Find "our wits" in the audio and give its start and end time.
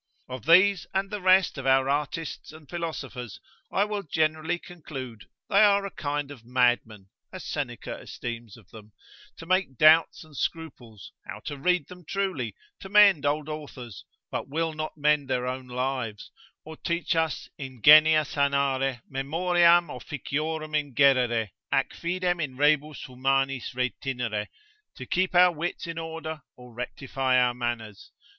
25.35-25.85